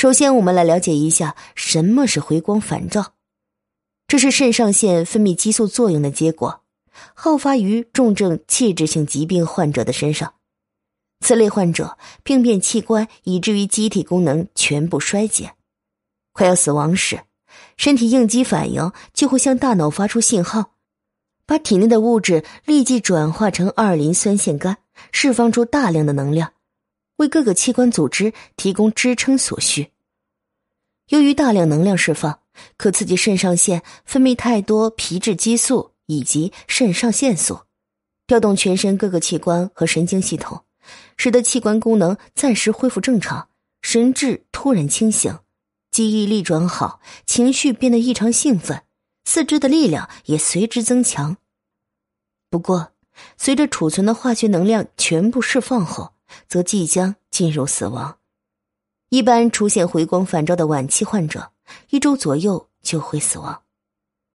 [0.00, 3.12] 首先，我们来了解一下什么是回光返照。
[4.08, 6.62] 这是肾上腺分泌激素作用的结果，
[7.12, 10.32] 好发于重症器质性疾病患者的身上。
[11.20, 15.52] 此类患者病变器官以至于机体功能全部衰竭，
[16.32, 17.20] 快要死亡时，
[17.76, 20.72] 身体应激反应就会向大脑发出信号，
[21.44, 24.78] 把体内的物质立即转化成二磷酸腺苷，
[25.12, 26.54] 释放出大量的能量。
[27.20, 29.92] 为各个器官组织提供支撑所需。
[31.08, 32.40] 由于大量能量释放，
[32.78, 37.60] 可刺激肾上腺分泌太多皮质激素以及肾上腺素，
[38.26, 40.64] 调动全身各个器官和神经系统，
[41.18, 43.48] 使得器官功能暂时恢复正常，
[43.82, 45.38] 神志突然清醒，
[45.90, 48.82] 记忆力转好，情绪变得异常兴奋，
[49.24, 51.36] 四肢的力量也随之增强。
[52.48, 52.92] 不过，
[53.36, 56.14] 随着储存的化学能量全部释放后，
[56.48, 58.18] 则即将进入死亡。
[59.08, 61.50] 一般出现回光返照的晚期患者，
[61.90, 63.62] 一周左右就会死亡。